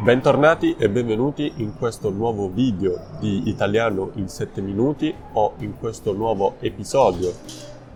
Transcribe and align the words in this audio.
Bentornati 0.00 0.76
e 0.78 0.88
benvenuti 0.88 1.54
in 1.56 1.76
questo 1.76 2.10
nuovo 2.10 2.48
video 2.48 3.00
di 3.18 3.48
Italiano 3.48 4.12
in 4.14 4.28
7 4.28 4.60
minuti 4.60 5.12
o 5.32 5.54
in 5.58 5.76
questo 5.76 6.12
nuovo 6.12 6.54
episodio 6.60 7.32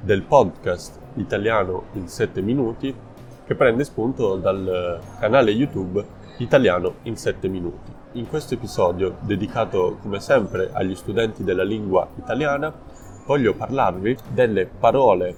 del 0.00 0.22
podcast 0.22 0.98
Italiano 1.14 1.84
in 1.92 2.08
7 2.08 2.42
minuti 2.42 2.92
che 3.46 3.54
prende 3.54 3.84
spunto 3.84 4.34
dal 4.34 5.00
canale 5.20 5.52
YouTube 5.52 6.04
Italiano 6.38 6.94
in 7.02 7.16
7 7.16 7.46
minuti. 7.46 7.92
In 8.14 8.26
questo 8.26 8.54
episodio, 8.54 9.18
dedicato 9.20 9.98
come 10.02 10.18
sempre 10.18 10.70
agli 10.72 10.96
studenti 10.96 11.44
della 11.44 11.64
lingua 11.64 12.08
italiana, 12.16 12.74
voglio 13.26 13.54
parlarvi 13.54 14.16
delle 14.28 14.66
parole 14.66 15.36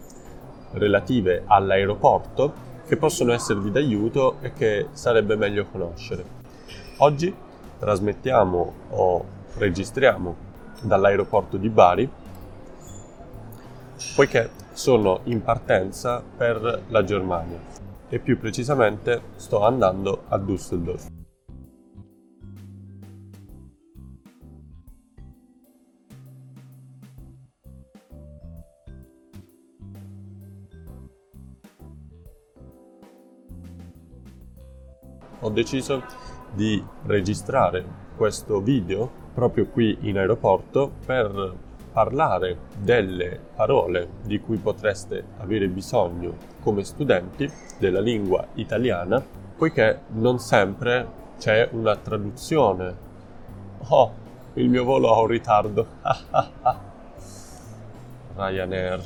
relative 0.72 1.42
all'aeroporto 1.44 2.72
che 2.86 2.96
possono 2.96 3.32
esservi 3.32 3.70
d'aiuto 3.70 4.38
e 4.40 4.54
che 4.54 4.88
sarebbe 4.92 5.36
meglio 5.36 5.66
conoscere. 5.70 6.43
Oggi 6.98 7.34
trasmettiamo 7.80 8.72
o 8.90 9.24
registriamo 9.56 10.36
dall'aeroporto 10.82 11.56
di 11.56 11.68
Bari 11.68 12.08
poiché 14.14 14.50
sono 14.72 15.20
in 15.24 15.42
partenza 15.42 16.22
per 16.22 16.82
la 16.88 17.02
Germania 17.02 17.58
e 18.08 18.18
più 18.20 18.38
precisamente 18.38 19.22
sto 19.34 19.64
andando 19.64 20.22
a 20.28 20.38
Düsseldorf. 20.38 21.06
Ho 35.40 35.50
deciso 35.50 36.02
di 36.54 36.82
registrare 37.06 37.84
questo 38.16 38.60
video 38.60 39.22
proprio 39.34 39.66
qui 39.66 39.98
in 40.02 40.16
aeroporto 40.16 40.90
per 41.04 41.54
parlare 41.92 42.58
delle 42.76 43.38
parole 43.54 44.08
di 44.22 44.40
cui 44.40 44.56
potreste 44.56 45.24
avere 45.38 45.68
bisogno 45.68 46.36
come 46.60 46.82
studenti 46.82 47.48
della 47.78 48.00
lingua 48.00 48.46
italiana, 48.54 49.24
poiché 49.56 50.00
non 50.08 50.38
sempre 50.38 51.22
c'è 51.38 51.68
una 51.72 51.94
traduzione. 51.96 52.96
Oh, 53.88 54.12
il 54.54 54.68
mio 54.68 54.84
volo 54.84 55.14
ha 55.14 55.20
un 55.20 55.26
ritardo. 55.26 55.86
Ryanair. 58.34 59.02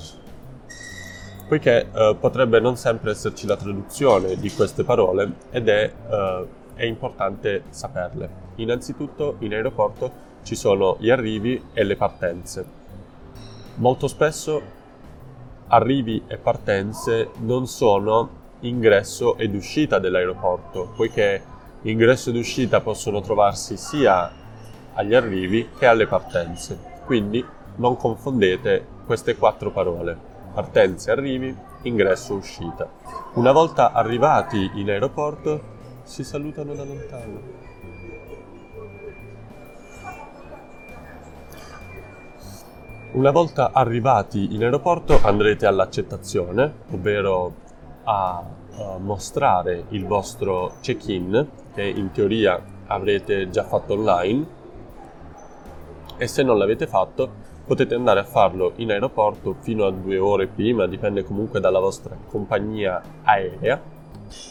Poiché 1.46 1.90
eh, 1.92 2.16
potrebbe 2.18 2.60
non 2.60 2.76
sempre 2.76 3.10
esserci 3.10 3.46
la 3.46 3.56
traduzione 3.56 4.36
di 4.36 4.50
queste 4.50 4.84
parole 4.84 5.32
ed 5.50 5.68
è 5.68 5.92
eh, 6.10 6.46
è 6.78 6.84
importante 6.84 7.64
saperle. 7.70 8.46
Innanzitutto 8.56 9.34
in 9.40 9.52
aeroporto 9.52 10.26
ci 10.44 10.54
sono 10.54 10.96
gli 11.00 11.10
arrivi 11.10 11.60
e 11.72 11.82
le 11.82 11.96
partenze. 11.96 12.64
Molto 13.74 14.06
spesso 14.06 14.62
arrivi 15.66 16.22
e 16.28 16.36
partenze 16.36 17.30
non 17.38 17.66
sono 17.66 18.36
ingresso 18.60 19.36
ed 19.36 19.54
uscita 19.54 19.98
dell'aeroporto, 19.98 20.92
poiché 20.94 21.42
ingresso 21.82 22.30
ed 22.30 22.36
uscita 22.36 22.80
possono 22.80 23.20
trovarsi 23.20 23.76
sia 23.76 24.30
agli 24.94 25.14
arrivi 25.14 25.70
che 25.76 25.86
alle 25.86 26.06
partenze. 26.06 26.78
Quindi 27.04 27.44
non 27.76 27.96
confondete 27.96 28.86
queste 29.04 29.36
quattro 29.36 29.72
parole. 29.72 30.16
Partenze, 30.54 31.10
arrivi, 31.10 31.54
ingresso, 31.82 32.34
uscita. 32.34 32.88
Una 33.34 33.52
volta 33.52 33.92
arrivati 33.92 34.70
in 34.74 34.90
aeroporto 34.90 35.76
si 36.08 36.24
salutano 36.24 36.72
da 36.72 36.84
lontano. 36.84 37.40
Una 43.12 43.30
volta 43.30 43.72
arrivati 43.72 44.54
in 44.54 44.62
aeroporto 44.62 45.20
andrete 45.22 45.66
all'accettazione, 45.66 46.72
ovvero 46.92 47.54
a, 48.04 48.42
a 48.78 48.98
mostrare 48.98 49.84
il 49.90 50.06
vostro 50.06 50.76
check-in, 50.80 51.46
che 51.74 51.82
in 51.84 52.10
teoria 52.10 52.60
avrete 52.86 53.50
già 53.50 53.64
fatto 53.64 53.92
online, 53.92 54.46
e 56.16 56.26
se 56.26 56.42
non 56.42 56.56
l'avete 56.56 56.86
fatto 56.86 57.46
potete 57.66 57.94
andare 57.94 58.20
a 58.20 58.24
farlo 58.24 58.72
in 58.76 58.90
aeroporto 58.90 59.56
fino 59.60 59.84
a 59.84 59.90
due 59.90 60.18
ore 60.18 60.46
prima, 60.46 60.86
dipende 60.86 61.22
comunque 61.22 61.60
dalla 61.60 61.80
vostra 61.80 62.16
compagnia 62.28 63.02
aerea 63.24 63.96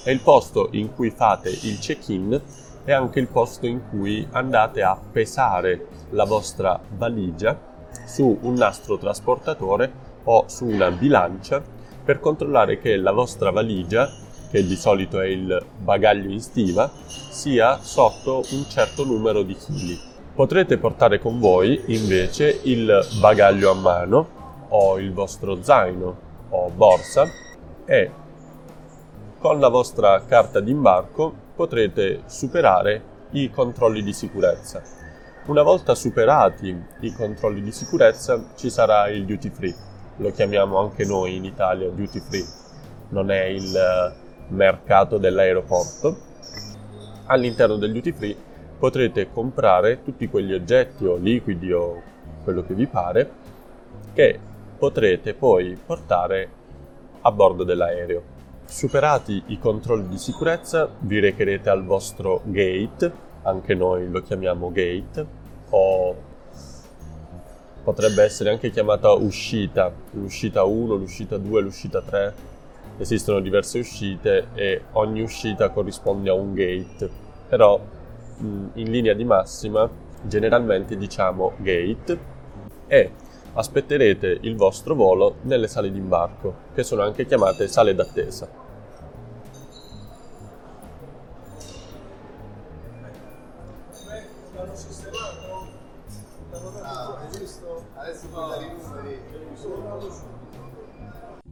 è 0.03 0.09
il 0.09 0.21
posto 0.21 0.69
in 0.71 0.93
cui 0.93 1.09
fate 1.09 1.49
il 1.49 1.79
check-in 1.79 2.41
e 2.85 2.91
anche 2.93 3.19
il 3.19 3.27
posto 3.27 3.65
in 3.65 3.81
cui 3.89 4.25
andate 4.31 4.81
a 4.81 4.97
pesare 5.11 5.87
la 6.11 6.23
vostra 6.23 6.79
valigia 6.95 7.59
su 8.05 8.37
un 8.41 8.53
nastro 8.53 8.97
trasportatore 8.97 10.05
o 10.23 10.45
su 10.47 10.65
una 10.65 10.89
bilancia 10.91 11.61
per 12.03 12.19
controllare 12.21 12.79
che 12.79 12.95
la 12.95 13.11
vostra 13.11 13.51
valigia, 13.51 14.09
che 14.49 14.65
di 14.65 14.77
solito 14.77 15.19
è 15.19 15.27
il 15.27 15.65
bagaglio 15.79 16.31
in 16.31 16.39
stiva, 16.39 16.89
sia 17.05 17.79
sotto 17.81 18.43
un 18.51 18.65
certo 18.69 19.03
numero 19.03 19.41
di 19.43 19.55
chili. 19.55 19.99
Potrete 20.33 20.77
portare 20.77 21.19
con 21.19 21.39
voi 21.39 21.81
invece 21.87 22.61
il 22.63 23.05
bagaglio 23.19 23.71
a 23.71 23.73
mano 23.73 24.27
o 24.69 24.99
il 24.99 25.11
vostro 25.11 25.61
zaino 25.61 26.17
o 26.49 26.69
borsa 26.69 27.27
e 27.85 28.11
con 29.47 29.61
la 29.61 29.69
vostra 29.69 30.25
carta 30.25 30.59
d'imbarco 30.59 31.33
potrete 31.55 32.23
superare 32.25 33.01
i 33.29 33.49
controlli 33.49 34.03
di 34.03 34.11
sicurezza. 34.11 34.81
Una 35.45 35.61
volta 35.61 35.95
superati 35.95 36.77
i 36.99 37.13
controlli 37.13 37.61
di 37.61 37.71
sicurezza 37.71 38.43
ci 38.57 38.69
sarà 38.69 39.07
il 39.07 39.23
duty 39.23 39.49
free, 39.49 39.73
lo 40.17 40.31
chiamiamo 40.31 40.77
anche 40.79 41.05
noi 41.05 41.37
in 41.37 41.45
Italia 41.45 41.87
duty 41.87 42.19
free, 42.19 42.43
non 43.11 43.31
è 43.31 43.45
il 43.45 43.73
eh, 43.73 44.13
mercato 44.49 45.17
dell'aeroporto. 45.17 46.17
All'interno 47.27 47.77
del 47.77 47.93
duty 47.93 48.11
free 48.11 48.35
potrete 48.77 49.31
comprare 49.31 50.03
tutti 50.03 50.27
quegli 50.27 50.53
oggetti 50.53 51.05
o 51.05 51.15
liquidi 51.15 51.71
o 51.71 52.01
quello 52.43 52.65
che 52.65 52.73
vi 52.73 52.85
pare 52.85 53.31
che 54.11 54.37
potrete 54.77 55.33
poi 55.33 55.79
portare 55.85 56.49
a 57.21 57.31
bordo 57.31 57.63
dell'aereo. 57.63 58.35
Superati 58.69 59.43
i 59.47 59.59
controlli 59.59 60.09
di 60.09 60.17
sicurezza, 60.17 60.89
vi 60.99 61.19
recherete 61.19 61.69
al 61.69 61.85
vostro 61.85 62.41
gate, 62.43 63.11
anche 63.43 63.73
noi 63.73 64.09
lo 64.09 64.21
chiamiamo 64.21 64.71
gate, 64.71 65.25
o 65.69 66.15
potrebbe 67.81 68.23
essere 68.23 68.49
anche 68.49 68.69
chiamata 68.69 69.11
uscita, 69.13 69.89
l'uscita 70.11 70.65
1, 70.65 70.95
l'uscita 70.95 71.37
2, 71.37 71.61
l'uscita 71.61 72.01
3. 72.01 72.33
Esistono 72.97 73.39
diverse 73.39 73.79
uscite 73.79 74.47
e 74.53 74.81
ogni 74.91 75.21
uscita 75.21 75.69
corrisponde 75.69 76.29
a 76.29 76.33
un 76.33 76.53
gate, 76.53 77.09
però 77.47 77.79
in 78.39 78.91
linea 78.91 79.13
di 79.13 79.23
massima 79.23 79.89
generalmente 80.23 80.97
diciamo 80.97 81.53
gate 81.57 82.19
e 82.87 83.11
aspetterete 83.57 84.37
il 84.41 84.55
vostro 84.55 84.93
volo 84.93 85.37
nelle 85.41 85.67
sale 85.67 85.91
d'imbarco, 85.91 86.53
che 86.75 86.83
sono 86.83 87.01
anche 87.01 87.25
chiamate 87.25 87.67
sale 87.67 87.95
d'attesa. 87.95 88.65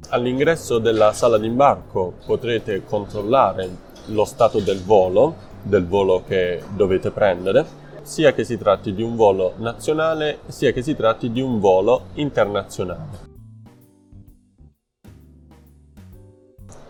All'ingresso 0.10 0.78
della 0.78 1.12
sala 1.12 1.40
d'imbarco 1.40 2.14
potrete 2.26 2.86
controllare 2.86 3.68
lo 4.08 4.26
stato 4.26 4.60
del 4.60 4.82
volo, 4.84 5.34
del 5.64 5.88
volo 5.88 6.24
che 6.24 6.62
dovete 6.76 7.10
prendere, 7.10 7.84
sia 8.06 8.34
che 8.34 8.44
si 8.44 8.56
tratti 8.56 8.94
di 8.94 9.02
un 9.02 9.16
volo 9.16 9.54
nazionale 9.58 10.42
sia 10.46 10.72
che 10.72 10.84
si 10.84 10.96
tratti 10.96 11.32
di 11.32 11.42
un 11.42 11.60
volo 11.60 12.10
internazionale. 12.14 13.34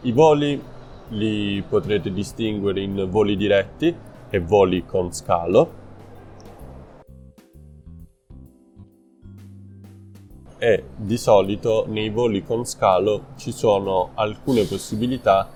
I 0.01 0.11
voli 0.11 0.61
li 1.09 1.63
potrete 1.67 2.11
distinguere 2.11 2.81
in 2.81 3.07
voli 3.09 3.37
diretti 3.37 3.95
e 4.29 4.39
voli 4.39 4.85
con 4.85 5.13
scalo. 5.13 5.83
E 10.57 10.83
di 10.97 11.17
solito 11.17 11.85
nei 11.87 12.09
voli 12.09 12.43
con 12.43 12.65
scalo 12.65 13.27
ci 13.37 13.53
sono 13.53 14.09
alcune 14.15 14.65
possibilità 14.65 15.47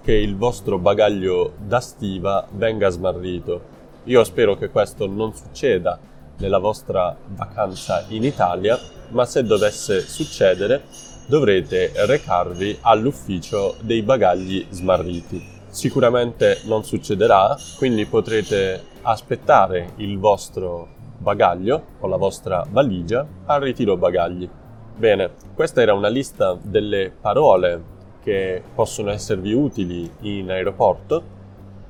che 0.00 0.14
il 0.14 0.34
vostro 0.34 0.78
bagaglio 0.78 1.52
da 1.58 1.80
stiva 1.80 2.46
venga 2.52 2.88
smarrito 2.88 3.73
io 4.04 4.24
spero 4.24 4.56
che 4.56 4.68
questo 4.68 5.06
non 5.06 5.34
succeda 5.34 5.98
nella 6.38 6.58
vostra 6.58 7.16
vacanza 7.28 8.04
in 8.08 8.24
Italia, 8.24 8.78
ma 9.10 9.24
se 9.24 9.44
dovesse 9.44 10.00
succedere 10.00 10.82
dovrete 11.26 11.92
recarvi 12.06 12.78
all'ufficio 12.82 13.76
dei 13.80 14.02
bagagli 14.02 14.66
smarriti. 14.70 15.52
sicuramente 15.74 16.60
non 16.66 16.84
succederà, 16.84 17.56
quindi 17.78 18.06
potrete 18.06 18.80
aspettare 19.02 19.94
il 19.96 20.18
vostro 20.18 20.86
bagaglio 21.18 21.82
o 21.98 22.06
la 22.06 22.16
vostra 22.16 22.64
valigia 22.68 23.26
al 23.46 23.60
ritiro 23.60 23.96
bagagli. 23.96 24.48
Bene, 24.96 25.30
questa 25.54 25.82
era 25.82 25.92
una 25.92 26.06
lista 26.06 26.56
delle 26.62 27.10
parole 27.20 27.82
che 28.22 28.62
possono 28.72 29.10
esservi 29.10 29.52
utili 29.52 30.08
in 30.20 30.50
aeroporto 30.50 31.22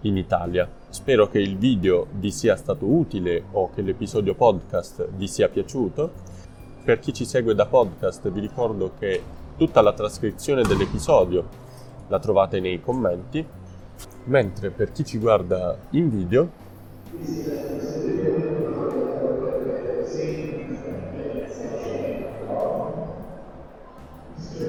in 0.03 0.17
Italia. 0.17 0.67
Spero 0.95 1.29
che 1.29 1.41
il 1.41 1.59
video 1.59 2.07
vi 2.13 2.31
sia 2.31 2.55
stato 2.55 2.87
utile 2.87 3.43
o 3.51 3.69
che 3.75 3.83
l'episodio 3.83 4.37
podcast 4.37 5.09
vi 5.17 5.27
sia 5.27 5.49
piaciuto. 5.49 6.13
Per 6.85 7.01
chi 7.01 7.13
ci 7.13 7.25
segue 7.25 7.53
da 7.53 7.67
podcast 7.67 8.31
vi 8.31 8.39
ricordo 8.39 8.93
che 8.97 9.21
tutta 9.57 9.81
la 9.81 9.93
trascrizione 9.93 10.63
dell'episodio 10.63 11.49
la 12.07 12.21
trovate 12.21 12.61
nei 12.61 12.81
commenti, 12.81 13.45
mentre 14.27 14.71
per 14.71 14.93
chi 14.93 15.05
ci 15.05 15.19
guarda 15.19 15.77
in 15.91 16.11
video 16.11 16.51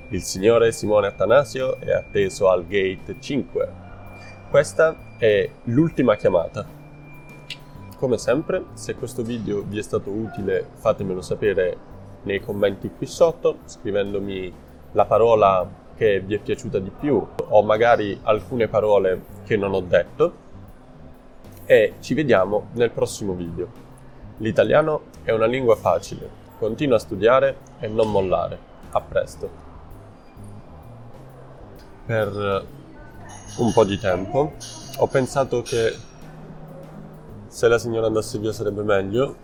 il 0.10 0.24
signore 0.24 0.72
Simone 0.72 1.06
Attanasio 1.06 1.78
è 1.80 1.92
atteso 1.92 2.50
al 2.50 2.66
gate 2.66 3.18
5. 3.20 3.85
Questa 4.56 4.96
è 5.18 5.50
l'ultima 5.66 6.16
chiamata. 6.16 6.66
Come 7.98 8.18
sempre, 8.18 8.68
se 8.72 8.96
questo 8.96 9.22
video 9.22 9.64
vi 9.64 9.78
è 9.78 9.82
stato 9.82 10.12
utile 10.12 10.66
fatemelo 10.76 11.22
sapere 11.22 11.78
nei 12.22 12.40
commenti 12.40 12.90
qui 12.90 13.06
sotto, 13.06 13.58
scrivendomi 13.66 14.54
la 14.94 15.04
parola 15.04 15.70
che 15.98 16.22
vi 16.22 16.36
è 16.36 16.40
piaciuta 16.40 16.80
di 16.80 16.90
più 16.90 17.22
o 17.36 17.64
magari 17.64 18.18
alcune 18.24 18.70
parole 18.70 19.24
che 19.44 19.58
non 19.58 19.74
ho 19.74 19.82
detto 19.82 20.34
e 21.66 21.96
ci 22.00 22.14
vediamo 22.14 22.68
nel 22.76 22.92
prossimo 22.92 23.34
video. 23.34 23.68
L'italiano 24.38 25.02
è 25.24 25.32
una 25.32 25.48
lingua 25.48 25.76
facile, 25.76 26.30
continua 26.58 26.96
a 26.96 27.00
studiare 27.00 27.58
e 27.80 27.90
non 27.90 28.10
mollare. 28.10 28.58
A 28.92 29.02
presto. 29.02 29.50
Per 32.06 32.75
un 33.58 33.72
po' 33.72 33.84
di 33.84 33.98
tempo. 33.98 34.54
Ho 34.98 35.08
pensato 35.08 35.62
che 35.62 35.96
se 37.48 37.68
la 37.68 37.78
signora 37.78 38.08
andasse 38.08 38.38
via 38.40 38.52
sarebbe 38.52 38.84
meglio. 38.84 39.36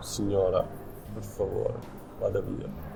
Signora, 0.00 0.64
per 1.14 1.22
favore, 1.22 1.74
vada 2.18 2.40
via. 2.40 2.94